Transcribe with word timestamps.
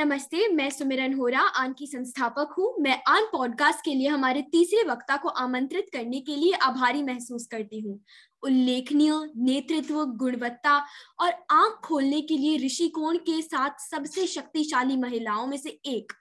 नमस्ते, 0.00 0.48
मैं 0.48 0.70
सुमिरन 0.70 1.14
होरा, 1.14 1.40
आन 1.40 1.72
की 1.72 1.86
संस्थापक 1.86 2.54
हूँ। 2.58 2.74
मैं 2.80 3.02
आन 3.08 3.24
पॉडकास्ट 3.24 3.84
के 3.84 3.94
लिए, 3.94 4.08
हमारे 4.08 4.42
तीसरे 4.42 4.90
वक्ता 4.90 5.16
को 5.16 5.28
आमंत्रित 5.28 5.86
करने 5.92 6.20
के 6.20 6.36
लिए 6.36 6.52
आभारी 6.52 7.02
महसूस 7.02 7.46
करती 7.46 7.80
हूँ। 7.80 8.00
उल्लेखनीय 8.42 9.12
नेतृत्व, 9.36 10.04
गुणवत्ता 10.04 10.86
और 11.20 11.32
आँख 11.50 11.80
खोलने 11.84 12.20
के 12.20 12.38
लिए 12.38 12.66
ऋषिकोण 12.66 13.16
के 13.16 13.42
साथ 13.42 13.70
सबसे 13.90 14.26
शक्तिशाली 14.26 14.96
महिलाओं 14.96 15.46
में 15.46 15.56
से 15.56 15.70
एक, 15.70 16.12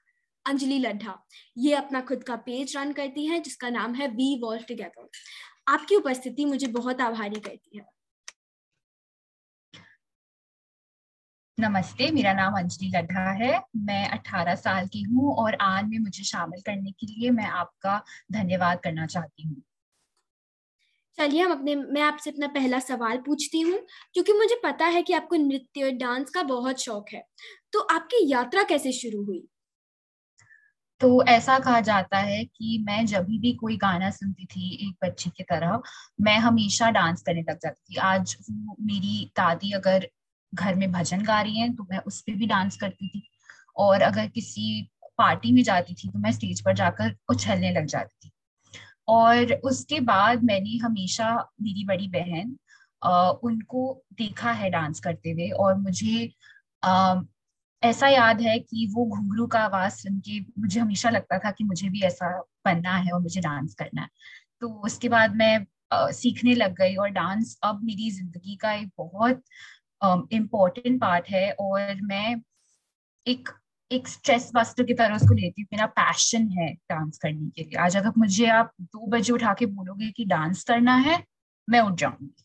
अंजलि 0.46 0.80
लड्ढा। 0.80 1.28
ये 1.58 1.74
अपना 1.74 2.02
खुद 2.02 2.24
का 2.24 2.36
पेज 2.36 2.78
रन 2.78 2.92
करती 2.92 3.26
है, 3.26 3.40
जिसका 3.40 3.70
नाम 3.70 3.94
है 3.94 4.08
वी 4.08 4.42
वॉल्व 4.44 4.62
टुगेदर 4.62 5.10
आपकी 5.68 5.96
उपस्थिति 5.96 6.46
मुझे 6.46 6.68
बहुत 6.68 7.02
आभारी 7.02 7.40
करती 7.40 7.78
है। 7.78 7.99
नमस्ते 11.60 12.12
मेरा 12.12 12.34
नाम 12.34 12.54
अंजलि 12.54 12.92
लड्ढा 12.96 13.32
है। 13.32 13.62
मैं 13.78 14.10
18 14.10 14.56
साल 14.56 14.88
की 14.88 15.02
हूँ 15.02 15.36
और 15.36 15.56
आज 15.62 15.86
में 15.86 15.98
मुझे 16.00 16.24
शामिल 16.24 16.62
करने 16.62 16.92
के 16.92 17.08
लिए 17.08 17.30
मैं 17.30 17.46
आपका 17.46 18.04
धन्यवाद 18.32 18.80
करना 18.80 19.06
चाहती 19.06 19.44
हूँ। 19.44 19.62
चलिए 21.18 21.42
हम 21.42 21.52
अपने 21.52 21.76
मैं 21.76 22.02
आपसे 22.02 22.30
अपना 22.30 22.48
पहला 22.48 22.80
सवाल 22.80 23.18
पूछती 23.18 23.62
हूँ 23.62 23.80
क्योंकि 24.14 24.34
मुझे 24.34 24.62
पता 24.64 24.86
है 24.86 25.02
कि 25.02 25.14
आपको 25.14 25.36
नृत्य 25.36 25.84
और 25.84 25.92
डांस 25.92 26.30
का 26.30 26.44
बहुत 26.44 26.80
शौक 26.80 27.06
है। 27.14 27.24
तो 27.74 27.80
आपकी 27.80 28.32
यात्रा 28.32 28.64
कैसे 28.64 28.92
शुरू 28.92 29.24
हुई? 29.24 29.48
तो 31.02 31.24
ऐसा 31.24 31.60
कहा 31.60 31.80
जाता 31.80 32.18
है 32.18 32.46
कि 32.46 32.84
मैं 32.88 33.06
जब 33.06 33.26
भी 33.26 33.54
कोई 33.54 33.78
गाना 33.78 34.10
सुनती 34.10 34.46
थी 34.46 34.88
एक 34.88 35.06
बच्ची 35.06 35.30
की 35.30 35.44
तरह 35.44 35.82
मैं 36.22 36.38
हमेशा 36.38 36.90
डांस 36.90 37.22
करने 37.22 37.42
लग 37.42 37.58
जाती 37.58 37.94
थी। 37.94 37.98
आज 37.98 38.38
वो 38.52 38.76
मेरी 38.82 39.32
दादी 39.38 39.72
अगर 39.72 40.10
घर 40.54 40.76
में 40.76 40.92
भजन 40.92 41.24
गा 41.24 41.42
रही 41.42 41.60
हैं 41.60 41.74
तो 41.76 41.88
मैं 41.92 42.00
उस 42.00 42.22
पर 42.22 42.36
भी 42.36 42.48
डांस 42.48 42.78
करती 42.78 43.08
थी। 43.10 43.24
और 43.78 44.02
अगर 44.02 44.28
किसी 44.30 44.82
पार्टी 45.18 45.52
में 45.54 45.64
जाती 45.64 45.94
थी 45.96 46.10
तो 46.10 46.20
मैं 46.20 46.32
स्टेज 46.32 46.62
पर 46.66 46.74
जाकर 46.76 47.16
उछलने 47.32 47.72
लग 47.74 47.86
जाती 47.88 48.16
थी। 48.20 48.32
और 49.10 49.54
उसके 49.66 50.00
बाद 50.02 50.44
मैंने 50.44 50.78
हमेशा 50.78 51.34
मेरी 51.62 51.86
बड़ी 51.86 52.08
बहन 52.10 52.58
उनको 53.44 53.82
देखा 54.14 54.52
है 54.54 54.70
डांस 54.70 55.00
करते 55.00 55.32
हुए 55.32 55.50
और 55.60 55.76
मुझे 55.78 56.32
ऐसा 57.84 58.08
याद 58.08 58.42
है 58.42 58.58
कि 58.60 58.88
वो 58.94 59.06
घुंघरू 59.08 59.46
का 59.48 59.60
आवाज़ 59.60 59.94
सुन 59.94 60.20
के 60.20 60.40
मुझे 60.60 60.80
हमेशा 60.80 61.10
लगता 61.10 61.38
था 61.40 61.52
कि 61.52 61.64
मुझे 61.64 61.90
भी 61.90 62.02
ऐसा 62.04 62.30
बनना 62.66 62.96
है 62.98 63.12
और 63.12 63.22
मुझे 63.22 63.42
डांस 63.42 63.76
करना 63.76 64.02
है। 64.02 64.10
तो 64.62 64.70
उसके 64.86 65.10
बाद 65.10 65.36
मैं 65.36 65.58
आ, 65.94 66.12
सीखने 66.12 66.54
लग 66.56 66.74
गई 66.76 66.96
और 66.96 67.10
डांस 67.12 67.58
अब 67.64 67.80
मेरी 67.84 68.10
ज़िंदगी 68.12 68.56
का 68.56 68.74
एक 68.74 68.90
बहुत 68.98 69.44
इम्पोर्टेंट 70.04 70.96
um, 70.96 71.02
पार्ट 71.02 71.28
है 71.30 71.52
और 71.52 72.02
मैं 72.02 72.42
एक 73.28 73.50
एक 73.92 74.08
स्ट्रेस 74.08 74.52
बस्टर 74.56 74.84
की 74.84 74.94
तरह 74.94 75.16
उसको 75.16 75.34
लेती 75.34 75.62
हूँ 75.62 75.68
मेरा 75.74 75.86
पैशन 75.86 76.48
है 76.48 76.74
डांस 76.74 77.18
करने 77.18 77.50
के 77.50 77.64
लिए। 77.64 77.80
आज 77.80 77.98
अगर 77.98 78.12
मुझे 78.18 78.46
आप 78.46 78.72
दो 78.82 79.08
बजे 79.08 79.34
उठा 79.34 79.54
के 79.54 79.66
बोलोगे 79.66 80.12
कि 80.12 80.26
डांस 80.26 80.64
करना 80.64 80.96
है 80.96 81.24
मैं 81.70 81.80
उठ 81.80 81.94
जाऊँगी। 81.94 82.44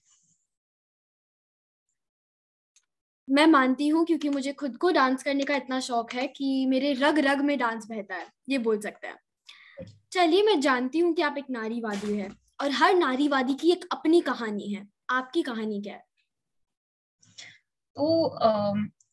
मैं 3.30 3.47
मानती 3.47 3.88
हूँ 3.88 4.05
क्योंकि 4.06 4.28
मुझे 4.28 4.52
खुद 4.52 4.77
को 4.77 4.91
डांस 4.91 5.22
करने 5.22 5.44
का 5.44 5.56
इतना 5.56 5.80
शौक 5.80 6.12
है 6.12 6.27
कि 6.27 6.66
मेरे 6.66 6.92
रग 6.92 7.19
रग 7.19 7.41
में 7.41 7.58
डांस 7.58 7.86
बहता 7.86 8.14
है 8.14 8.27
ये 8.48 8.58
बोल 8.58 8.80
सकते 8.80 9.06
हैं। 9.06 9.19
चलिए 10.12 10.42
मैं 10.42 10.60
जानती 10.60 10.98
हूँ 10.98 11.14
कि 11.14 11.22
आप 11.22 11.38
एक 11.38 11.44
नारीवादी 11.50 12.16
है 12.16 12.28
और 12.60 12.71
हर 12.71 12.94
नारीवादी 12.94 13.54
की 13.54 13.72
एक 13.72 13.84
अपनी 13.92 14.21
कहानी 14.21 14.72
है। 14.72 14.86
आपकी 15.10 15.42
कहानी 15.42 15.81
क्या 15.82 15.94
है? 15.94 16.13
तो 17.97 18.38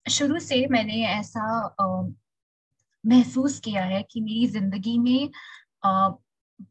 शुरू 0.06 0.40
से 0.40 0.66
मैंने 0.68 1.03
ऐसा 1.08 1.44
महसूस 3.03 3.59
किया 3.59 3.84
है 3.86 4.02
कि 4.12 4.22
मेरी 4.22 4.47
ज़िंदगी 4.47 4.97
में 5.00 5.30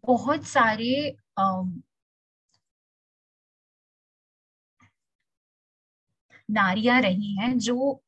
बहुत 0.07 0.45
सारे 0.47 1.17
नारियाँ 6.49 7.01
रही 7.03 7.35
हैं 7.37 7.57
जो 7.59 8.01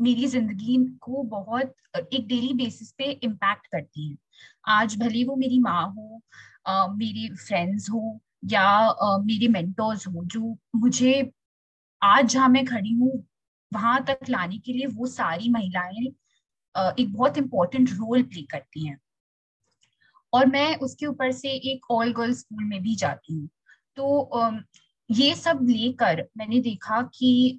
मेरी 0.00 0.26
ज़िंदगी 0.26 0.76
को 1.02 1.22
बहुत, 1.24 1.74
एक 2.12 2.26
डेली 2.28 2.52
बेसिस 2.54 2.92
पे 2.98 3.10
इम्पैक्ट 3.14 3.66
करती 3.72 4.08
हैं। 4.08 4.16
आज 4.68 4.96
भले 5.00 5.24
वो 5.24 5.36
मेरी 5.36 5.58
माँ 5.60 5.84
हो 5.96 6.20
मेरी 6.96 7.28
फ्रेंड्स 7.36 7.90
हो 7.90 8.18
या 8.44 9.18
मेरे 9.24 9.48
मेंटर्स 9.48 10.06
हो 10.08 10.24
जो 10.26 10.56
मुझे, 10.76 11.30
आज 12.02 12.28
जहाँ 12.28 12.48
मैं 12.48 12.64
खड़ी 12.66 12.94
हूँ 12.94 13.12
वहाँ 13.72 14.02
तक 14.04 14.28
लाने 14.30 14.58
के 14.58 14.72
लिए 14.72 14.86
वो 14.86 15.06
सारी 15.06 15.48
महिलाएँ 15.50 16.06
एक 16.74 17.12
बहुत 17.12 17.38
इंपॉर्टेंट 17.38 17.90
रोल 17.90 18.22
प्ले 18.22 18.42
करती 18.42 18.86
हैं। 18.86 18.98
और 20.32 20.46
मैं 20.46 20.76
उसके 20.76 21.06
ऊपर 21.06 21.32
से 21.32 21.50
एक 21.72 21.90
ऑल 21.90 22.12
गर्ल्स 22.12 22.38
स्कूल 22.38 22.64
में 22.64 22.80
भी 22.82 22.94
जाती 22.96 23.34
हूँ। 23.34 23.48
तो 23.96 24.60
ये 25.10 25.34
सब 25.34 25.58
लेकर 25.62 26.24
मैंने 26.38 26.60
देखा 26.60 27.02
कि 27.14 27.58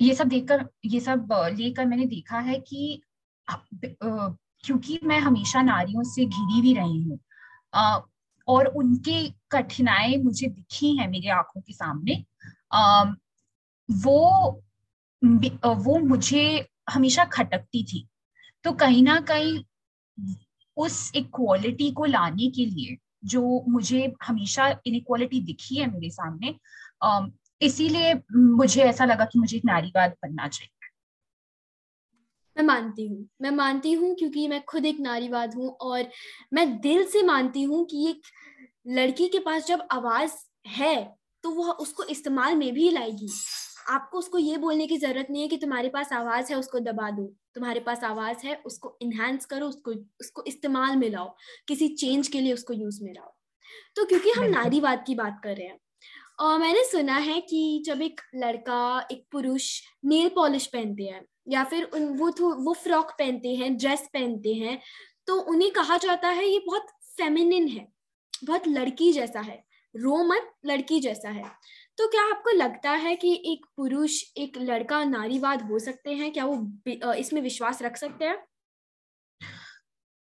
ये 0.00 0.14
सब 0.14 0.28
देखकर, 0.28 0.64
ये 0.84 1.00
सब 1.00 1.28
लेकर 1.58 1.86
मैंने 1.86 2.06
देखा 2.06 2.38
है 2.38 2.58
कि 2.60 3.02
क्योंकि 3.48 4.98
मैं 5.04 5.18
हमेशा 5.18 5.62
नारियों 5.62 6.02
से 6.04 6.24
घिरी 6.24 6.60
भी 6.62 6.74
रही 6.74 7.02
हूँ 7.02 7.18
और 8.48 8.66
उनकी 8.66 9.28
कठिनाई 9.52 10.16
मुझे 10.16 10.48
दिखी 10.48 10.96
है 10.96 11.08
मेरी 11.10 11.28
आँखों 11.28 11.60
के 11.60 11.72
सामने 11.72 12.24
वो 13.92 14.62
वो 15.64 15.98
मुझे 15.98 16.44
हमेशा 16.90 17.24
खटकती 17.24 17.82
थी। 17.84 18.06
तो 18.64 18.72
कहीं 18.72 19.02
ना 19.02 19.18
कहीं 19.20 19.62
उस 20.76 21.12
इक्वालिटी 21.14 21.90
को 21.90 22.04
लाने 22.04 22.50
के 22.50 22.66
लिए 22.66 22.96
जो 23.24 23.64
मुझे 23.68 24.12
हमेशा 24.22 24.68
इनक्वालिटी 24.86 25.40
दिखी 25.40 25.76
है 25.76 25.90
मेरे 25.92 26.10
सामने 26.10 26.54
इसीलिए 27.60 28.14
मुझे 28.36 28.82
ऐसा 28.82 29.04
लगा 29.04 29.24
कि 29.24 29.38
मुझे 29.38 29.56
एक 29.56 29.64
नारीवाद 29.64 30.14
बनना 30.22 30.48
चाहिए। 30.48 30.70
मैं 32.56 32.64
मानती 32.64 33.06
हूँ। 33.06 33.28
मैं 33.42 33.50
मानती 33.50 33.92
हूँ 33.92 34.14
क्योंकि 34.14 34.48
मैं 34.48 34.62
खुद 34.64 34.86
एक 34.86 35.00
नारीवाद 35.00 35.54
हूँ 35.54 35.68
और 35.80 36.08
मैं 36.52 36.80
दिल 36.80 37.04
से 37.04 37.22
मानती 37.22 37.62
हूँ 37.62 37.84
कि 37.86 38.08
एक 38.10 38.22
लड़की 38.88 39.28
के 39.28 39.38
पास 39.38 39.66
जब 39.66 39.86
आवाज़ 39.92 40.32
है 40.68 40.94
तो 41.44 41.50
वह 41.50 41.70
उसको 41.70 42.04
इस्तेमाल 42.04 42.56
में 42.56 42.72
भी 42.74 42.90
लाएगी। 42.90 43.28
आपको 43.88 44.18
उसको 44.18 44.38
ये 44.38 44.56
बोलने 44.58 44.86
की 44.86 44.96
ज़रूरत 44.98 45.26
नहीं 45.30 45.42
है 45.42 45.48
कि 45.48 45.56
तुम्हारे 45.56 45.88
पास 45.88 46.12
आवाज़ 46.12 46.52
है 46.52 46.58
उसको 46.58 46.78
दबा 46.80 47.10
दो। 47.10 47.24
तुम्हारे 47.54 47.80
पास 47.80 48.04
आवाज़ 48.04 48.46
है 48.46 48.54
उसको 48.66 48.96
इन्हांस 49.02 49.46
करो 49.46 49.66
उसको 49.68 49.92
उसको 50.20 50.44
इस्तेमाल 50.46 50.96
में 50.96 51.08
लाओ। 51.10 51.34
किसी 51.68 51.88
चेंज 51.88 52.28
के 52.28 52.40
लिए 52.40 52.52
उसको 52.52 52.72
यूज़ 52.74 53.02
में 53.04 53.12
लाओ। 53.14 53.32
तो 53.96 54.04
क्योंकि 54.04 54.30
हम 54.30 54.44
नारीवाद 54.50 55.04
की 55.06 55.14
बात 55.14 55.40
कर 55.44 55.56
रहे 55.56 55.66
हैं 55.66 55.78
और 56.40 56.58
मैंने 56.58 56.84
सुना 56.84 57.16
है 57.18 57.40
कि 57.40 57.82
जब 57.86 58.02
एक 58.02 58.20
लड़का 58.36 59.08
एक 59.12 59.24
पुरुष 59.32 59.70
नेल 60.04 60.28
पॉलिश 60.28 60.66
पहनते 60.66 61.04
हैं 61.04 61.24
या 61.48 61.64
फिर 61.64 61.84
उन 61.94 62.06
वो 62.18 62.30
वो 62.64 62.72
फ्रॉक 62.74 63.10
पहनते 63.18 63.54
हैं 63.56 63.76
ड्रेस 63.76 64.08
पहनते 64.14 64.54
हैं 64.54 64.78
तो 65.26 65.40
उन्हें 65.52 65.70
कहा 65.72 65.96
जाता 65.98 66.28
है 66.30 66.46
ये 66.48 66.58
बहुत 66.66 66.86
फेमिनिन 67.16 67.68
है 67.68 67.86
बहुत 68.44 68.68
लड़की 68.68 69.12
जैसा 69.12 69.40
है 69.40 69.62
रो 69.94 70.22
मत 70.24 70.52
लड़की 70.66 71.00
जैसा 71.00 71.28
है। 71.28 71.44
तो 71.98 72.08
क्या 72.08 72.22
आपको 72.30 72.50
लगता 72.50 72.90
है 72.90 73.16
कि 73.16 73.42
एक 73.46 73.66
पुरुष, 73.76 74.22
एक 74.36 74.58
लड़का 74.58 75.04
नारीवाद 75.04 75.62
हो 75.62 75.78
सकते 75.78 76.12
हैं? 76.12 76.32
क्या 76.32 76.44
वो 76.44 77.12
इसमें 77.12 77.40
विश्वास 77.42 77.82
रख 77.82 77.96
सकते 77.96 78.24
हैं? 78.24 78.38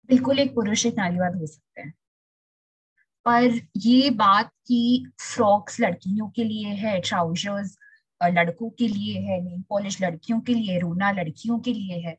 बिल्कुल, 0.10 0.40
एक 0.40 0.56
पुरुष, 0.56 0.86
एक 0.86 0.96
नारीवाद 0.98 1.36
हो 1.36 1.46
सकते 1.46 1.82
हैं। 1.82 1.94
पर 3.26 3.68
ये 3.78 4.10
बात 4.10 4.50
की 4.50 5.06
फ्रॉक्स 5.22 5.80
लड़कियों 5.80 6.30
के 6.30 6.44
लिए 6.44 6.68
है, 6.68 7.00
ट्राउजर्स 7.02 7.78
लड़कों 8.24 8.70
के 8.70 8.88
लिए 8.88 9.20
है, 9.20 9.42
नेल 9.42 9.64
पॉलिश 9.70 10.02
लड़कियों 10.02 10.40
के 10.42 10.54
लिए, 10.54 10.80
रोना 10.80 11.12
लड़कियों 11.12 11.60
के 11.60 11.74
लिए 11.74 12.00
है, 12.00 12.18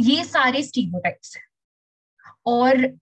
ये 0.00 0.24
सारे 0.24 0.62
स्टीरियोटाइप्स 0.62 1.36
हैं। 1.36 1.44
और 2.46 2.98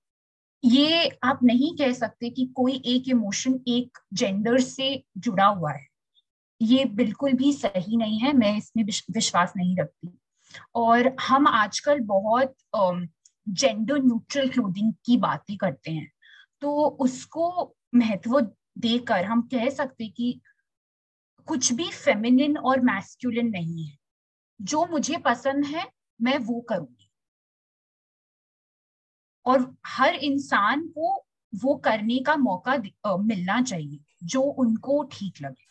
ये 0.67 1.09
आप 1.23 1.41
नहीं 1.43 1.77
कह 1.77 1.93
सकते 1.93 2.31
कि 2.31 2.47
कोई 2.47 2.83
एक 2.87 3.09
इमोशन 3.09 3.61
एक 3.69 3.99
जेंडर 4.13 4.59
से 4.61 5.05
जुड़ा 5.19 5.47
हुआ 5.47 5.73
है। 5.73 5.87
ये 6.61 6.85
बिल्कुल 6.85 7.33
भी 7.33 7.53
सही 7.53 7.97
नहीं 7.97 8.19
है, 8.19 8.33
मैं 8.33 8.57
इसमें 8.59 8.85
विश्वास 8.85 9.53
नहीं 9.57 9.77
रखती। 9.77 10.19
और 10.75 11.17
हम 11.21 11.47
आजकल 11.47 12.01
बहुत 12.01 12.55
जेंडर 13.49 13.99
न्यूट्रल 13.99 14.49
क्लोथिंग 14.49 14.93
की 15.05 15.17
बातें 15.17 15.57
करते 15.57 15.91
हैं। 15.91 16.11
तो 16.61 16.87
उसको 16.87 17.75
महत्व 17.95 18.41
देकर 18.79 19.25
हम 19.25 19.43
कह 19.43 19.69
सकते 19.71 20.09
कि 20.09 20.41
कुछ 21.47 21.73
भी 21.73 21.91
फेमिनिन 21.91 22.57
और 22.59 22.81
मैस्कुलिन 22.81 23.49
नहीं 23.49 23.85
है। 23.85 23.97
जो 24.63 24.87
मुझे 24.87 25.17
पसंद 25.17 25.65
है, 25.65 25.87
मैं 26.23 26.39
वो 26.39 26.61
करूँगी 26.61 26.96
और 29.47 29.75
हर 29.87 30.15
इंसान 30.15 30.87
को 30.89 31.15
वो 31.53 31.75
करने 31.77 32.19
का 32.19 32.37
मौका 32.37 32.77
मिलना 33.19 33.63
चाहिए 33.63 33.99
जो 34.25 34.41
उनको 34.43 35.03
ठीक 35.13 35.35
लगे। 35.43 35.65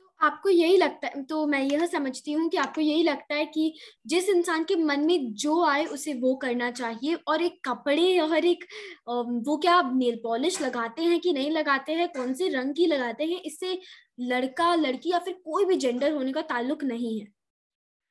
तो 0.00 0.10
आपको 0.20 0.48
यही 0.48 0.76
लगता 0.76 1.08
है 1.08 1.22
तो 1.24 1.46
मैं 1.46 1.60
यह 1.62 1.86
समझती 1.86 2.32
हूँ 2.32 2.48
कि 2.48 2.56
आपको 2.56 2.80
यही 2.80 3.02
लगता 3.02 3.34
है 3.34 3.44
कि 3.46 3.72
जिस 4.06 4.28
इंसान 4.28 4.64
के 4.64 4.76
मन 4.76 5.00
में 5.00 5.34
जो 5.34 5.64
आए 5.64 5.84
उसे 5.84 6.14
वो 6.14 6.34
करना 6.36 6.70
चाहिए 6.70 7.14
और 7.28 7.42
एक 7.42 7.60
कपड़े 7.64 8.18
और 8.18 8.44
एक 8.44 8.64
वो 9.08 9.56
क्या 9.56 9.80
नेल 9.94 10.20
पॉलिश 10.22 10.60
लगाते 10.62 11.02
हैं 11.02 11.20
कि 11.20 11.32
नहीं 11.32 11.50
लगाते 11.50 11.92
हैं 11.92 12.08
कौन 12.08 12.34
से 12.34 12.48
रंग 12.48 12.74
की 12.74 12.86
लगाते 12.86 13.24
हैं 13.24 13.40
इससे 13.42 13.80
लड़का 14.20 14.74
लड़की 14.74 15.10
या 15.10 15.18
फिर 15.18 15.34
कोई 15.34 15.64
भी 15.64 15.76
जेंडर 15.76 16.12
होने 16.12 16.32
का 16.32 16.42
ताल्लुक 16.42 16.84
नहीं 16.84 17.20
है। 17.20 17.26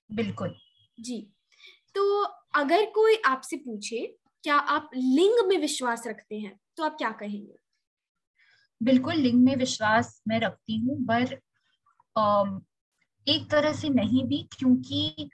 बिल्कुल। 0.10 0.56
जी। 1.00 1.22
तो 1.96 2.24
अगर 2.56 2.86
कोई 2.86 3.16
आपसे 3.26 3.58
पूछे 3.58 4.18
क्या 4.44 4.56
आप 4.56 4.90
लिंग 4.96 5.48
में 5.48 5.58
विश्वास 5.58 6.04
रखते 6.08 6.40
हैं? 6.40 6.60
तो 6.78 6.84
आप 6.84 6.96
क्या 6.98 7.10
कहेंगे? 7.12 7.58
बिल्कुल, 8.82 9.14
लिंग 9.16 9.44
में 9.44 9.56
विश्वास 9.56 10.22
मैं 10.28 10.40
रखती 10.40 10.78
हूँ, 10.78 10.98
पर 11.06 11.34
एक 13.28 13.50
तरह 13.52 13.74
से 13.74 13.90
नहीं 13.90 14.24
भी, 14.26 14.38
क्योंकि 14.52 15.30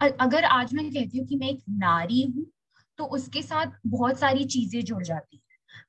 अगर 0.00 0.44
आज 0.44 0.74
मैं 0.74 0.90
कहती 0.90 1.18
हूँ 1.18 1.26
कि 1.26 1.36
मैं 1.36 1.48
एक 1.48 1.62
नारी 1.70 2.22
हूँ 2.26 2.46
तो 2.98 3.04
उसके 3.06 3.42
साथ 3.42 3.72
बहुत 3.86 4.18
सारी 4.18 4.44
चीज़ें 4.46 4.82
जुड़ 4.84 5.02
जाती 5.04 5.36
हैं। 5.36 5.42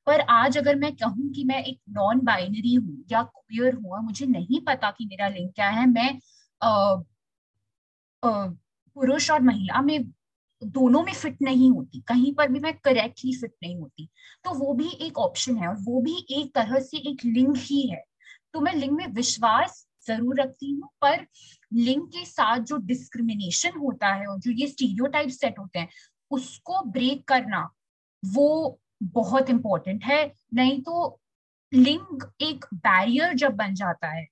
पर 0.05 0.21
आज 0.31 0.57
अगर 0.57 0.75
मैं 0.75 0.95
कहूँ 0.95 1.29
कि 1.33 1.43
मैं 1.43 1.63
एक 1.63 1.79
नॉन 1.89 2.19
बाइनरी 2.25 2.73
हूँ 2.75 3.03
या 3.11 3.23
क्वियर 3.25 3.75
हूँ 3.75 4.03
मुझे 4.03 4.25
नहीं 4.25 4.59
पता 4.67 4.91
कि 4.91 5.05
मेरा 5.05 5.27
लिंग 5.29 5.49
क्या 5.51 5.69
है, 5.69 5.85
मैं 5.87 6.19
पुरुष 8.23 9.29
और 9.31 9.41
महिला 9.41 9.81
में 9.81 10.03
दोनों 10.63 11.01
में 11.03 11.13
फिट 11.13 11.37
नहीं 11.41 11.69
होती, 11.71 11.99
कहीं 12.01 12.33
पर 12.33 12.47
भी 12.47 12.59
मैं 12.59 12.73
करेक्टली 12.75 13.35
फिट 13.37 13.53
नहीं 13.63 13.75
होती 13.77 14.09
तो 14.45 14.53
वो 14.55 14.73
भी 14.73 14.89
एक 15.01 15.17
ऑप्शन 15.19 15.57
है 15.57 15.67
और 15.67 15.75
वो 15.81 16.01
भी 16.01 16.15
एक 16.31 16.53
तरह 16.55 16.79
से 16.81 16.97
एक 17.09 17.25
लिंग 17.25 17.55
ही 17.57 17.81
है। 17.87 18.03
तो 18.53 18.61
मैं 18.61 18.73
लिंग 18.73 18.91
में 18.91 19.05
विश्वास 19.13 19.85
ज़रूर 20.07 20.39
रखती 20.41 20.71
हूँ, 20.71 20.89
पर 21.01 21.25
लिंग 21.71 22.01
के 22.07 22.25
साथ 22.25 22.59
जो 22.61 22.77
डिस्क्रिमिनेशन 22.85 23.79
होता 23.79 24.07
है 24.07 24.27
और 24.27 24.39
जो 24.39 24.51
ये 24.51 24.67
स्टीरियोटाइप 24.67 25.29
सेट 25.31 25.59
होते 25.59 25.79
हैं, 25.79 25.89
उसको 26.31 26.81
ब्रेक 26.83 27.27
करना 27.27 27.69
वो 28.23 28.79
बहुत 29.03 29.49
इंपॉर्टेंट 29.49 30.03
है। 30.03 30.31
नहीं 30.53 30.81
तो 30.81 31.19
लिंग 31.71 32.23
एक 32.41 32.65
बैरियर 32.75 33.33
जब 33.35 33.55
बन 33.55 33.73
जाता 33.75 34.07
है 34.09 34.27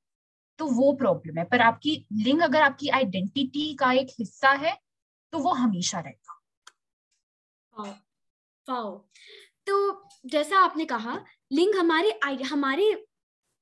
तो 0.60 0.66
वो 0.68 0.92
प्रॉब्लम 0.94 1.38
है। 1.38 1.44
पर 1.46 1.62
आपकी 1.62 1.96
लिंग 2.14 2.42
अगर 2.42 2.62
आपकी 2.62 2.90
आइडेंटिटी 2.90 3.74
का 3.76 3.92
एक 3.94 4.08
हिस्सा 4.20 4.50
है 4.58 4.78
तो 5.34 5.40
वो 5.40 5.54
हमेशा 5.54 6.00
रहेगा 8.68 9.08
तो 9.68 9.76
जैसा 10.26 10.60
आपने 10.60 10.86
कहा, 10.86 11.20
लिंग 11.52 11.76
हमारे 11.76 12.20
हमारे 12.46 12.92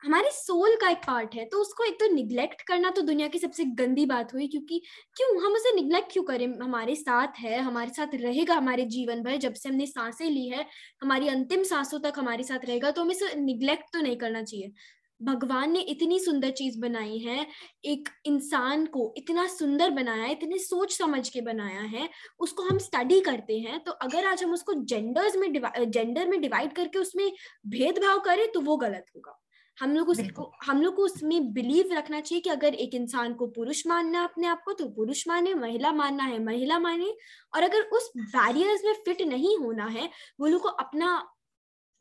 हमारे 0.01 0.29
सोल 0.31 0.75
का 0.81 0.89
एक 0.89 0.97
पार्ट 1.07 1.33
है 1.35 1.45
तो 1.45 1.59
उसको 1.61 1.83
एक 1.83 1.99
तो 1.99 2.07
निग्लेक्ट 2.07 2.61
करना 2.67 2.89
तो 2.91 3.01
दुनिया 3.01 3.27
की 3.27 3.39
सबसे 3.39 3.63
गंदी 3.77 4.05
बात 4.05 4.33
हुई, 4.33 4.47
क्योंकि 4.47 4.79
क्यों? 5.15 5.29
हम 5.45 5.53
उसे 5.53 5.73
निग्लेक्ट 5.75 6.11
क्यों 6.13 6.23
करें? 6.23 6.47
हमारे 6.59 6.95
साथ 6.95 7.39
है, 7.39 7.59
हमारे 7.59 7.91
साथ 7.91 8.15
रहेगा 8.15 8.55
हमारे 8.55 8.85
जीवन 8.87 9.23
भर, 9.23 9.37
जब 9.37 9.53
से 9.53 9.69
हमने 9.69 9.85
साँसें 9.87 10.25
ली 10.29 10.47
है, 10.49 10.65
हमारी 11.01 11.27
अंतिम 11.29 11.63
सांसों 11.63 11.99
तक 11.99 12.13
हमारे 12.17 12.43
साथ 12.43 12.65
रहेगा 12.65 12.91
तो 12.91 13.01
हमें 13.01 13.15
इसे 13.15 13.35
निग्लेक्ट 13.41 13.93
तो 13.93 14.01
नहीं 14.01 14.17
करना 14.17 14.43
चाहिए। 14.43 14.71
भगवान 15.21 15.71
ने 15.71 15.79
इतनी 15.79 16.19
सुंदर 16.19 16.51
चीज़ 16.51 16.79
बनाई 16.79 17.17
है 17.17 17.47
एक 17.85 18.09
इंसान 18.25 18.85
को 18.85 19.13
इतना 19.17 19.47
सुंदर 19.47 19.89
बनाया 19.89 20.23
है 20.23 20.31
इतने 20.31 20.57
सोच 20.57 20.97
समझ 20.97 21.29
के 21.29 21.41
बनाया 21.41 21.81
है 21.81 22.09
उसको 22.39 22.63
हम 22.63 22.77
स्टडी 22.77 23.19
करते 23.21 23.59
हैं 23.59 23.79
तो 23.83 23.91
अगर 23.91 24.25
आज 24.25 24.43
हम 24.43 24.53
उसको 24.53 24.73
जेंडर्स 24.73 25.35
में 25.35 25.51
जेंडर 25.91 26.27
में 26.27 26.41
डिवाइड 26.41 26.73
करके 26.73 26.99
उसमें 26.99 27.31
भेदभाव 27.67 28.19
करें 28.19 28.51
तो 28.51 28.61
वो 28.61 28.77
गलत 28.77 29.05
होगा। 29.15 29.39
हम 29.77 29.93
लोग 29.93 30.09
उसको 30.09 30.51
हम 30.65 30.81
लोग 30.81 30.95
को 30.95 31.03
उसमें 31.03 31.53
बिलीव 31.53 31.89
रखना 31.93 32.19
चाहिए 32.21 32.41
कि 32.41 32.49
अगर 32.49 32.73
एक 32.73 32.95
इंसान 32.95 33.33
को 33.33 33.47
पुरुष 33.47 33.87
मानना 33.87 34.23
अपने 34.23 34.47
आप 34.47 34.61
को 34.65 34.73
तो 34.73 34.87
पुरुष 34.89 35.27
माने 35.27 35.53
महिला 35.53 35.91
मानना 35.91 36.23
है 36.23 36.39
महिला 36.43 36.79
माने 36.79 37.13
और 37.55 37.63
अगर 37.63 37.81
उस 37.81 38.11
बैरियर्स 38.17 38.85
में 38.85 38.93
फिट 39.05 39.21
नहीं 39.21 39.57
होना 39.57 39.85
है 39.85 40.09
वो 40.39 40.47
लोग 40.47 40.61
को 40.61 40.69
अपना 40.69 41.29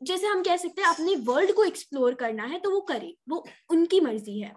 जैसे 0.01 0.27
हम 0.27 0.43
कह 0.43 0.57
सकते 0.57 0.81
हैं 0.81 0.89
अपने 0.89 1.15
वर्ल्ड 1.25 1.53
को 1.53 1.63
एक्सप्लोर 1.63 2.13
करना 2.15 2.43
है 2.43 2.59
तो 2.59 2.71
वो 2.71 2.81
करे 2.81 3.15
वो 3.29 3.43
उनकी 3.71 3.99
मर्ज़ी 4.01 4.39
है। 4.39 4.53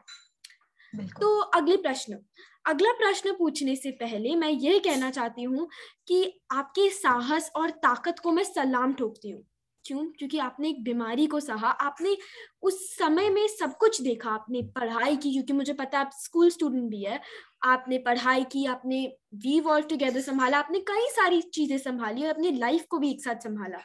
तो 1.21 1.39
अगले 1.57 1.77
प्रश्न 1.79 2.19
अगला 2.65 2.93
प्रश्न 2.93 3.33
पूछने 3.33 3.75
से 3.77 3.91
पहले 4.01 4.35
मैं 4.37 4.51
यह 4.51 4.79
कहना 4.79 5.11
चाहती 5.11 5.43
हूँ 5.43 5.69
कि 6.09 6.41
आपके 6.53 6.89
साहस 6.91 7.51
और 7.57 7.71
ताकत 7.83 8.19
को 8.19 8.33
मैं 8.33 8.45
सलाम 8.45 8.93
ठोकती 8.95 9.31
हूँ। 9.31 9.43
क्यों? 9.85 10.05
क्योंकि 10.19 10.39
आपने 10.39 10.69
एक 10.69 10.83
बीमारी 10.85 11.27
को 11.27 11.41
सहा 11.41 11.69
आपने 11.87 12.17
उस 12.63 12.79
समय 12.97 13.31
में 13.31 13.47
सब 13.49 13.77
कुछ 13.79 14.01
देखा 14.03 14.31
आपने 14.31 14.63
पढ़ाई 14.77 15.17
की 15.17 15.33
क्योंकि 15.33 15.53
मुझे 15.53 15.73
पता 15.73 15.99
है 15.99 16.05
आप 16.05 16.11
स्कूल 16.15 16.51
स्टूडेंट 16.51 16.91
भी 16.91 17.03
है 17.05 17.21
आपने 17.63 17.99
पढ़ाई 17.99 18.45
की 18.45 18.65
आपने 18.67 19.07
वी 19.35 19.61
वर्ल्ड 19.61 19.89
टुगेदर 19.89 20.21
संभाला 20.21 20.59
आपने 20.59 20.79
कई 20.81 21.07
सारी 21.11 21.41
चीज़ें 21.43 21.79
संभाली 21.79 22.25
और 22.25 22.31
अपनी 22.31 22.51
लाइफ 22.51 22.87
को 22.91 22.99
भी 22.99 23.11
एक 23.11 23.23
साथ 23.25 23.35
संभाला। 23.35 23.79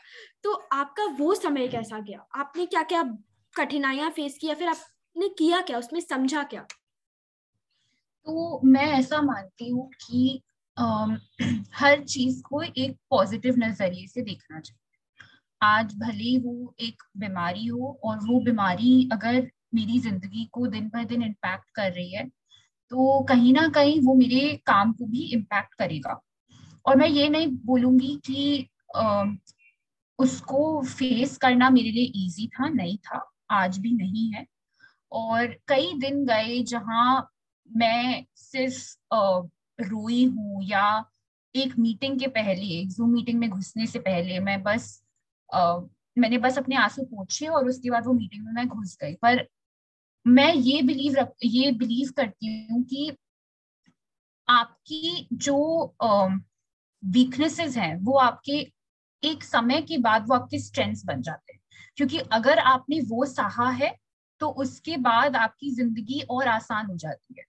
तो 0.44 0.53
आपका 0.74 1.06
वो 1.19 1.33
समय 1.35 1.68
कैसा 1.68 2.00
गया? 2.00 2.25
आपने 2.35 2.65
क्या 2.65 2.83
क्या 2.83 3.03
कठिनाइयाँ 3.56 4.09
फेस 4.12 4.38
किया 4.41 4.53
फिर 4.56 4.68
आपने 4.68 5.29
किया 5.29 5.62
क्या? 5.62 5.77
उसमें 5.77 6.00
समझा 6.01 6.44
क्या? 6.44 6.62
तो 8.27 8.62
मैं 8.65 8.88
ऐसा 8.94 9.21
मानती 9.21 9.69
हूँ 9.69 9.89
कि 10.01 10.41
आ, 10.77 11.07
हर 11.73 12.03
चीज़ 12.03 12.41
को 12.41 12.62
एक 12.63 12.97
पॉजिटिव 13.09 13.56
नज़रिए 13.57 14.07
से 14.07 14.21
देखना 14.21 14.59
चाहिए। 14.59 14.80
आज 15.62 15.94
भले 15.95 16.38
वो 16.39 16.75
एक 16.80 17.03
बीमारी 17.18 17.65
हो 17.68 18.00
और 18.03 18.18
वो 18.18 18.39
बीमारी 18.39 19.09
अगर 19.13 19.47
मेरी 19.75 20.00
ज़िंदगी 20.00 20.45
को 20.51 20.68
दिन 20.68 20.89
ब 20.95 21.03
दिन 21.03 21.23
इम्पैक्ट 21.23 21.69
कर 21.75 21.91
रही 21.91 22.12
है 22.13 22.30
तो 22.92 23.24
कहीं 23.24 23.54
ना 23.54 23.68
कहीं 23.68 24.00
वो 24.01 24.13
मेरे 24.16 24.56
काम 24.66 24.92
को 24.94 25.06
भी 25.06 25.24
इम्पैक्ट 25.34 25.74
करेगा। 25.74 26.22
और 26.86 26.95
मैं 26.95 27.07
ये 27.07 27.30
नहीं 27.30 27.48
बोलूँगी 27.66 28.16
कि 28.25 28.69
आ, 28.95 29.25
उसको 30.19 30.81
फेस 30.84 31.38
करना 31.38 31.69
मेरे 31.69 31.92
लिए 31.92 32.04
इजी 32.25 32.48
था 32.48 32.69
नहीं 32.69 32.98
था 32.98 33.31
आज 33.51 33.78
भी 33.78 33.92
नहीं 33.92 34.31
है। 34.34 34.45
और 35.12 35.48
कई 35.68 35.94
दिन 35.94 36.25
गए 36.25 36.63
जहाँ 36.63 37.30
मैं 37.69 38.25
सिर्फ़ 38.36 38.98
रोई 39.80 40.25
हूँ 40.25 40.64
या 40.64 41.06
एक 41.56 41.78
मीटिंग 41.80 42.19
के 42.19 42.28
पहले 42.28 42.66
एक 42.80 42.90
जूम 42.90 43.09
मीटिंग 43.09 43.40
में 43.40 43.50
घुसने 43.50 43.85
से 43.88 44.00
पहले 44.00 44.40
मैं 44.40 44.61
बस 44.64 45.04
आ, 45.54 45.80
मैंने 46.18 46.38
बस 46.38 46.57
अपने 46.57 46.76
आँसू 46.76 47.04
पूछे 47.04 47.47
और 47.47 47.68
उसके 47.69 47.90
बाद 47.90 48.06
वो 48.07 48.14
मीटिंग 48.14 48.45
में 48.45 48.52
मैं 48.54 48.68
घुस 48.68 48.97
गई। 49.02 49.14
पर 49.14 49.47
मैं 50.28 50.54
ये 50.54 50.81
बिलीव 50.81 51.16
रख, 51.16 51.31
ये 51.46 51.72
बिलीव 51.72 52.12
करती 52.18 52.68
हूँ 52.72 52.84
कि 52.84 53.12
आपकी 54.48 55.28
जो 55.34 55.94
वीकनेसेस 57.04 57.78
हैं, 57.78 57.96
वो 57.98 58.18
आपके 58.18 58.60
एक 59.24 59.44
समय 59.44 59.81
के 59.81 59.98
बाद 59.98 60.26
वो 60.30 60.36
आपके 60.36 60.60
स्ट्रेंथ्स 60.60 61.06
बन 61.06 61.22
जाते 61.22 61.54
हैं। 61.54 61.60
क्योंकि 61.98 62.19
अगर 62.34 62.60
आपने 62.60 63.00
वो 63.02 63.26
सहा 63.26 63.69
है 63.72 63.96
तो 64.42 64.50
उसके 64.56 64.98
बाद 64.98 65.36
आपकी 65.36 65.72
ज़िंदगी 65.72 66.22
और 66.22 66.48
आसान 66.48 66.86
हो 66.86 66.96
जाती 66.98 67.36
है। 67.40 67.44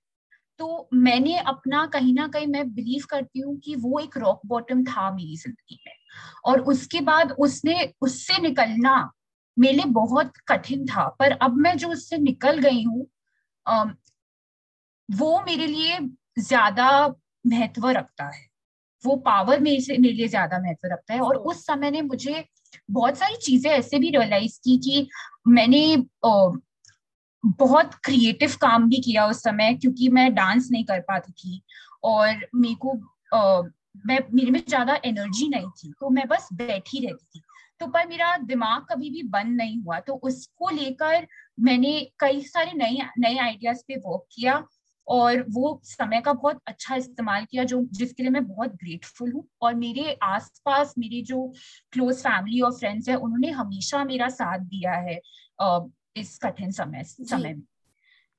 तो 0.61 0.89
मैंने 0.95 1.39
अपना 1.39 1.87
कहीं 1.87 2.15
ना 2.15 2.27
कहीं 2.29 2.47
मैं 2.47 2.69
बिलीव 2.75 3.05
करती 3.11 3.41
हूँ 3.41 3.57
कि 3.59 3.75
वो 3.77 3.99
एक 4.01 4.17
रॉक 4.19 4.41
बॉटम 4.47 4.85
था 4.85 5.11
मेरी 5.11 5.37
ज़िंदगी 5.37 5.79
में। 5.89 5.95
और 6.47 6.61
उसके 6.63 7.01
बाद 7.01 7.33
उसने, 7.33 7.93
उससे 8.03 8.43
निकलना 8.43 9.11
मेरे 9.59 9.75
लिए 9.75 9.85
बहुत 9.93 10.33
कठिन 10.49 10.85
था 10.87 11.09
पर 11.19 11.33
अब 11.43 11.57
मैं 11.59 11.77
जो 11.79 11.89
उससे 11.89 12.19
निकल 12.19 12.59
गई 12.61 12.83
हूँ 12.85 13.07
वो 15.09 15.41
मेरे 15.47 15.67
लिए 15.67 15.99
ज़्यादा 16.41 16.87
महत्व 17.45 17.89
रखता 17.91 18.25
है। 18.27 18.47
वो 19.05 19.15
पावर 19.19 19.61
मेरे 19.61 19.81
से 19.81 19.97
मेरे 19.99 20.15
लिए 20.15 20.29
ज़्यादा 20.29 20.59
महत्व 20.59 20.89
रखता 20.93 21.15
है। 21.15 21.21
और 21.21 21.37
उस 21.37 21.65
समय 21.67 21.91
ने 21.91 22.03
मुझे 22.03 22.45
बहुत 22.91 23.19
सारी 23.19 23.37
चीज़ें 23.37 23.71
ऐसे 23.71 23.99
भी 23.99 24.11
रियलाइज़ 24.11 24.59
की 24.65 24.77
कि 24.79 25.09
मैंने 25.49 25.97
बहुत 27.45 27.95
क्रिएटिव 28.05 28.55
काम 28.61 28.89
भी 28.89 29.01
किया 29.01 29.27
उस 29.27 29.43
समय 29.43 29.75
क्योंकि 29.75 30.09
मैं 30.11 30.33
डांस 30.35 30.69
नहीं 30.73 30.85
कर 30.85 31.01
पाती 31.01 31.33
थी। 31.35 31.63
और 32.05 32.47
मेरे 32.57 32.75
को 32.77 32.95
मैं 34.07 34.19
मेरे 34.35 34.51
में 34.51 34.63
ज़्यादा 34.69 34.99
एनर्जी 35.05 35.49
नहीं 35.49 35.71
थी 35.79 35.93
तो 36.01 36.11
मैं 36.11 36.27
बस 36.29 36.49
बैठी 36.55 37.07
रहती 37.07 37.27
थी। 37.29 37.43
तो 37.81 37.87
पर 37.87 38.07
मेरा 38.07 38.37
दिमाग 38.37 38.87
कभी 38.91 39.11
भी 39.11 39.23
बंद 39.29 39.57
नहीं 39.57 39.81
हुआ। 39.83 39.99
तो 40.01 40.15
उसको 40.15 40.71
लेकर 40.71 41.27
मैंने 41.61 42.01
कई 42.21 42.41
सारे 42.43 42.73
नए 42.73 42.99
नए 43.19 43.39
आइडियाज़ 43.39 43.83
पे 43.89 43.97
वर्क 43.97 44.25
किया 44.33 44.63
और 45.07 45.45
वो 45.51 45.81
समय 45.85 46.21
का 46.21 46.33
बहुत 46.33 46.61
अच्छा 46.67 46.97
इस्तेमाल 46.97 47.45
किया 47.45 47.65
जो 47.65 47.83
जिसके 47.93 48.23
लिए 48.23 48.31
मैं 48.31 48.47
बहुत 48.47 48.75
ग्रेटफुल 48.75 49.33
हूँ। 49.33 49.47
और 49.63 49.75
मेरे 49.75 50.19
आसपास 50.23 50.95
मेरे 50.99 51.23
जो 51.23 51.47
क्लोज 51.93 52.17
फैमिली 52.17 52.61
और 52.61 52.73
फ्रेंड्स 52.73 53.09
है 53.09 53.15
उन्होंने 53.17 53.51
हमेशा 53.51 54.05
मेरा 54.05 54.29
साथ 54.29 54.59
दिया 54.59 54.93
है 54.93 55.21
इस 56.17 56.39
कठिन 56.43 56.71
समय 56.71 57.05
समय 57.05 57.55
में। 57.55 57.63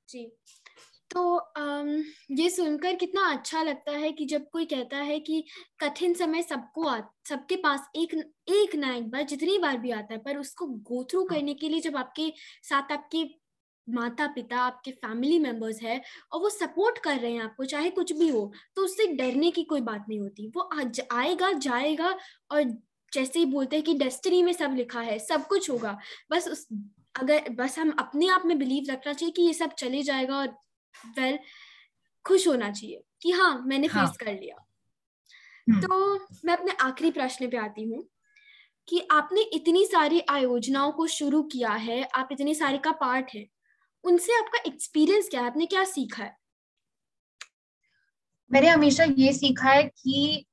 जी। 0.08 0.32
तो 1.10 1.22
um, 1.58 1.88
ये 2.30 2.48
सुनकर 2.50 2.94
कितना 2.94 3.22
अच्छा 3.30 3.62
लगता 3.62 3.92
है 3.92 4.10
कि 4.12 4.24
जब 4.24 4.48
कोई 4.52 4.64
कहता 4.64 4.96
है 4.98 5.18
कि 5.20 5.42
कठिन 5.80 6.14
समय 6.14 6.42
सबको 6.42 6.86
आ 6.86 7.00
सबके 7.28 7.56
पास 7.56 7.88
एक 7.96 8.14
एक 8.50 8.74
ना 8.74 8.94
एक 8.94 9.10
बार 9.10 9.22
जितनी 9.22 9.58
बार 9.58 9.78
भी 9.78 9.90
आता 9.90 10.14
है 10.14 10.20
पर 10.20 10.36
उसको 10.36 10.66
गो 10.66 11.02
थ्रू 11.04 11.20
हाँ। 11.20 11.28
करने 11.30 11.54
के 11.54 11.68
लिए 11.68 11.80
जब 11.80 11.96
आपके 11.96 12.32
साथ 12.62 12.92
आपके 12.92 13.24
माता 13.88 14.26
पिता 14.26 14.58
आपके 14.60 14.90
फैमिली 14.90 15.38
मेंबर्स 15.38 15.82
है 15.82 16.00
और 16.32 16.40
वो 16.40 16.48
सपोर्ट 16.50 16.98
कर 16.98 17.18
रहे 17.18 17.32
हैं 17.32 17.42
आपको 17.42 17.64
चाहे 17.64 17.90
कुछ 17.90 18.12
भी 18.12 18.28
हो 18.28 18.50
तो 18.76 18.82
उससे 18.82 19.06
डरने 19.14 19.50
की 19.50 19.64
कोई 19.64 19.80
बात 19.80 20.04
नहीं 20.08 20.20
होती 20.20 20.46
वो 20.56 20.68
आज 20.74 21.00
आएगा 21.12 21.52
जाएगा 21.60 22.16
और 22.52 22.62
जैसे 23.12 23.38
ही 23.38 23.44
बोलते 23.44 23.76
हैं 23.76 23.84
कि 23.84 23.94
डेस्टिनी 23.94 24.42
में 24.42 24.52
सब 24.52 24.74
लिखा 24.76 25.00
है 25.00 25.18
सब 25.18 25.46
कुछ 25.46 25.70
होगा 25.70 25.98
बस 26.30 26.48
उस 26.48 26.66
अगर 27.14 27.48
बस 27.50 27.78
हम 27.78 27.90
अपने 27.98 28.28
आप 28.28 28.42
में 28.46 28.58
बिलीव 28.58 28.92
रखना 28.92 29.12
चाहिए 29.12 29.32
कि 29.32 29.42
ये 29.42 29.52
सब 29.54 29.72
चले 29.74 30.02
जाएगा 30.02 30.36
और 30.36 30.56
वेल 31.18 31.38
खुश 32.24 32.46
होना 32.48 32.70
चाहिए 32.70 33.02
कि 33.22 33.30
हाँ 33.30 33.52
मैंने 33.66 33.86
हाँ. 33.86 34.06
फेस 34.06 34.16
कर 34.16 34.32
लिया 34.32 34.56
हम्म। 35.66 35.80
तो 35.80 36.14
मैं 36.44 36.56
अपने 36.56 36.72
आखिरी 36.80 37.10
प्रश्न 37.10 37.48
पे 37.50 37.56
आती 37.56 37.84
हूँ 37.84 38.08
कि 38.88 39.00
आपने 39.10 39.42
इतनी 39.54 39.84
सारी 39.86 40.20
आयोजनाओं 40.30 40.92
को 40.92 41.06
शुरू 41.06 41.42
किया 41.42 41.72
है 41.80 42.02
आप 42.14 42.28
इतने 42.32 42.54
सारे 42.54 42.78
का 42.78 42.92
पार्ट 43.00 43.34
है 43.34 43.46
उनसे 44.04 44.38
आपका 44.38 44.62
एक्सपीरियंस 44.66 45.28
क्या 45.28 45.40
है 45.40 45.46
आपने 45.46 45.66
क्या 45.66 45.84
सीखा 45.84 46.22
है 46.24 46.36
मैंने 48.50 48.68
हमेशा 48.68 49.04
ये 49.16 49.32
सीखा 49.32 49.70
है 49.70 49.82
कि 49.84 50.46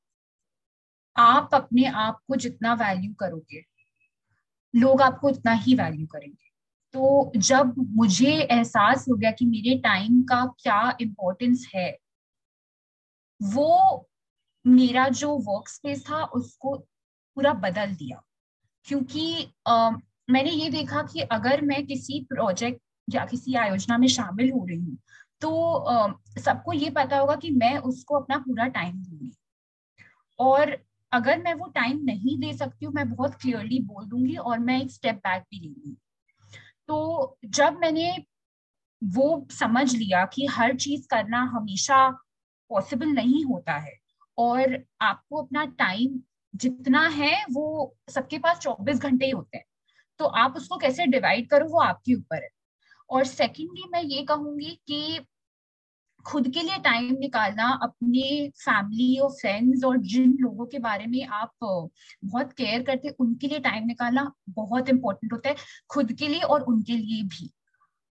आप 1.15 1.49
अपने 1.53 1.85
आप 1.97 2.19
को 2.27 2.35
जितना 2.35 2.73
वैल्यू 2.73 3.13
करोगे 3.13 3.63
लोग 4.73 5.01
आपको 5.01 5.29
उतना 5.29 5.53
ही 5.55 5.75
वैल्यू 5.75 6.05
करेंगे 6.07 6.46
तो 6.97 7.31
जब 7.37 7.73
मुझे 7.77 8.31
एहसास 8.31 9.05
हो 9.09 9.15
गया 9.15 9.31
कि 9.31 9.45
मेरे 9.45 9.77
टाइम 9.79 10.21
का 10.23 10.45
क्या 10.45 10.97
इम्पोर्टेंस 11.01 11.67
है 11.75 11.97
वो 13.41 14.07
मेरा 14.65 15.07
जो 15.09 15.37
वर्क 15.37 15.67
स्पेस 15.69 16.03
था 16.09 16.23
उसको 16.23 16.75
पूरा 16.77 17.53
बदल 17.53 17.93
दिया। 17.95 18.21
क्योंकि 18.87 19.53
आ, 19.67 19.89
मैंने 20.29 20.51
ये 20.51 20.69
देखा 20.69 21.01
कि 21.03 21.19
अगर 21.19 21.61
मैं 21.61 21.85
किसी 21.85 22.19
प्रोजेक्ट 22.29 22.81
या 23.13 23.25
किसी 23.25 23.53
आयोजना 23.55 23.97
में 23.97 24.07
शामिल 24.07 24.51
हो 24.51 24.65
रही 24.65 24.79
हूँ 24.79 24.97
तो 25.41 26.19
सबको 26.39 26.73
ये 26.73 26.89
पता 26.89 27.19
होगा 27.19 27.35
कि 27.35 27.51
मैं 27.51 27.77
उसको 27.77 28.19
अपना 28.19 28.37
पूरा 28.37 28.67
टाइम 28.67 28.95
दूँगी। 28.95 29.31
और 30.39 30.77
अगर 31.11 31.41
मैं 31.43 31.53
वो 31.53 31.67
टाइम 31.67 32.01
नहीं 32.03 32.37
दे 32.39 32.53
सकती 32.53 32.85
हूँ 32.85 32.93
मैं 32.93 33.09
बहुत 33.09 33.35
क्लियरली 33.35 33.79
बोल 33.83 34.05
दूँगी 34.05 34.35
और 34.35 34.59
मैं 34.59 34.81
एक 34.81 34.91
स्टेप 34.91 35.15
बैक 35.15 35.43
भी 35.43 35.59
लूँगी 35.59 35.97
तो 36.89 37.37
जब 37.45 37.77
मैंने 37.79 38.11
वो 39.01 39.47
समझ 39.51 39.93
लिया 39.95 40.25
कि 40.25 40.45
हर 40.47 40.75
चीज़ 40.75 41.07
करना 41.11 41.41
हमेशा 41.55 42.09
पॉसिबल 42.71 43.07
नहीं 43.07 43.43
होता 43.45 43.73
है 43.77 43.93
और 44.37 44.77
आपको 45.01 45.41
अपना 45.43 45.65
टाइम 45.79 46.19
जितना 46.53 47.07
है 47.09 47.33
वो 47.51 47.95
सबके 48.09 48.37
पास 48.37 48.59
चौबीस 48.59 48.99
घंटे 48.99 49.25
ही 49.25 49.31
होते 49.31 49.57
हैं 49.57 49.65
तो 50.19 50.25
आप 50.37 50.55
उसको 50.57 50.77
कैसे 50.77 51.05
डिवाइड 51.07 51.49
करो 51.49 51.67
वो 51.69 51.79
आपके 51.81 52.13
ऊपर 52.15 52.43
है। 52.43 52.49
और 53.09 53.25
सेकेंडली 53.25 53.83
मैं 53.91 54.03
ये 54.03 54.23
कहूँगी 54.23 54.71
कि 54.87 55.19
खुद 56.27 56.47
के 56.53 56.61
लिए 56.61 56.77
टाइम 56.83 57.15
निकालना, 57.19 57.67
अपने 57.83 58.49
फैमिली 58.57 59.17
और 59.17 59.29
फ्रेंड्स 59.31 59.83
और 59.83 59.97
जिन 60.05 60.37
लोगों 60.41 60.65
के 60.65 60.79
बारे 60.79 61.05
में 61.07 61.23
आप 61.25 61.53
बहुत 61.61 62.51
केयर 62.53 62.83
करते 62.83 63.07
हैं 63.07 63.15
उनके 63.19 63.47
लिए 63.47 63.59
टाइम 63.59 63.85
निकालना 63.87 64.31
बहुत 64.51 64.89
इंपॉर्टेंट 64.89 65.33
होता 65.33 65.49
है, 65.49 65.55
खुद 65.89 66.11
के 66.11 66.27
लिए 66.27 66.41
और 66.41 66.63
उनके 66.63 66.97
लिए 66.97 67.23
भी। 67.25 67.49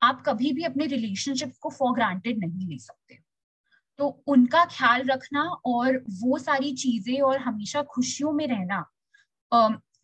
आप 0.01 0.24
कभी 0.25 0.51
भी 0.53 0.63
अपने 0.63 0.86
रिलेशनशिप 0.88 1.53
को 1.62 1.70
फॉर 1.70 1.93
ग्रांटेड 1.96 2.39
नहीं 2.39 2.67
ले 2.67 2.77
सकते। 2.77 3.20
तो 4.00 4.08
उनका 4.27 4.63
ख्याल 4.67 5.03
रखना 5.08 5.43
और 5.65 5.98
वो 6.13 6.38
सारी 6.39 6.72
चीज़ें 6.75 7.20
और 7.22 7.38
हमेशा 7.39 7.82
खुशियों 7.91 8.32
में 8.32 8.48
रहना 8.48 8.86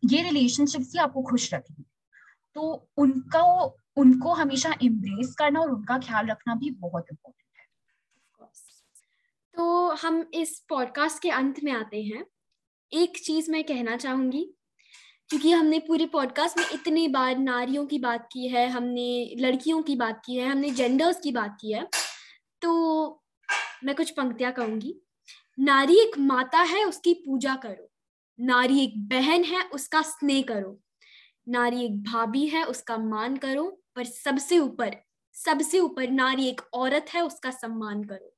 ये 0.06 0.22
रिलेशनशिप 0.24 0.82
ही 0.94 1.00
आपको 1.00 1.22
खुश 1.22 1.54
रखेंगे। 1.54 1.84
तो 2.56 2.90
उनका, 2.98 3.42
उनको 3.98 4.34
हमेशा 4.34 4.74
एम्ब्रेस 4.84 5.36
करना 5.40 5.60
और 5.60 5.72
उनका 5.72 5.98
ख्याल 6.00 6.28
रखना 6.28 6.56
भी 6.56 6.70
बहुत 6.72 7.06
इम्पोर्टेंट 7.12 7.39
तो 9.60 9.90
हम 9.92 10.24
इस 10.34 10.60
पॉडकास्ट 10.70 11.22
के 11.22 11.30
अंत 11.30 11.56
में 11.64 11.72
आते 11.72 12.02
हैं। 12.04 12.24
एक 12.92 13.18
चीज़ 13.18 13.50
मैं 13.52 13.64
कहना 13.64 13.96
चाहूँगी, 13.98 14.44
क्योंकि 15.30 15.52
हमने 15.52 15.80
पूरे 15.80 16.06
पॉडकास्ट 16.06 16.58
में 16.58 16.66
इतनी 16.74 17.08
बार 17.08 17.38
नारियों 17.38 17.86
की 17.86 18.00
बात 18.00 18.28
की 18.32 18.48
है, 18.48 18.68
हमने 18.70 19.36
लड़कियों 19.40 19.82
की 19.84 19.96
बात 19.96 20.22
की 20.26 20.36
है, 20.36 20.48
हमने 20.48 20.70
जेंडर्स 20.70 21.20
की 21.20 21.32
बात 21.32 21.58
की 21.62 21.74
है 21.74 21.88
तो 22.62 23.24
मैं 23.84 23.96
कुछ 23.96 24.10
पंक्तियाँ 24.12 24.52
कहूँगी। 24.54 24.96
नारी 25.60 26.00
एक 26.00 26.18
माता 26.20 26.62
है, 26.62 26.86
उसकी 26.86 27.14
पूजा 27.14 27.56
करो। 27.56 27.92
नारी 28.40 28.84
एक 28.84 28.98
बहन 29.10 29.44
है, 29.44 29.64
उसका 29.64 30.02
स्नेह 30.02 30.42
करो। 30.42 30.80
नारी 31.48 31.86
एक 31.86 32.04
भाभी 32.04 32.48
है, 32.48 32.64
उसका 32.64 32.98
मान 32.98 33.38
करो, 33.38 33.70
पर 33.96 34.06
सबसे 34.06 34.60
ऊपर 34.60 34.98
सबसे 35.36 35.80
ऊपर 35.80 36.10
नारी 36.10 36.48
एक 36.48 36.62
औरत 36.74 37.14
है, 37.14 37.22
उसका 37.22 37.52
सम्मान 37.52 38.04
करो। 38.04 38.36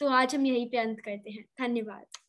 तो 0.00 0.08
आज 0.08 0.34
हम 0.34 0.46
यहीं 0.46 0.68
पे 0.70 0.78
अंत 0.78 1.00
करते 1.00 1.30
हैं। 1.30 1.44
धन्यवाद। 1.58 2.18